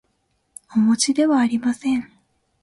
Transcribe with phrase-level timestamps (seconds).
[0.75, 2.11] おもちではありません